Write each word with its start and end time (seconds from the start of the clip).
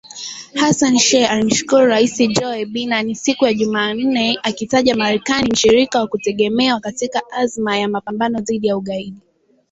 Hassan 0.55 0.97
Sheikh 0.97 1.29
alimshukuru 1.31 1.85
Rais 1.85 2.17
Joe 2.17 2.65
Biden 2.65 3.13
siku 3.15 3.45
ya 3.45 3.53
Jumanne, 3.53 4.37
akiitaja 4.43 4.95
Marekani 4.95 5.51
“mshirika 5.51 5.99
wa 5.99 6.07
kutegemewa 6.07 6.79
katika 6.79 7.21
azma 7.31 7.77
ya 7.77 7.87
mapambano 7.87 8.39
dhidi 8.41 8.67
ya 8.67 8.77
ugaidi” 8.77 9.21